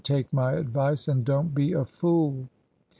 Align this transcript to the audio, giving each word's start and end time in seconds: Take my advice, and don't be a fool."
Take 0.03 0.33
my 0.33 0.53
advice, 0.53 1.07
and 1.07 1.23
don't 1.23 1.53
be 1.53 1.73
a 1.73 1.85
fool." 1.85 2.49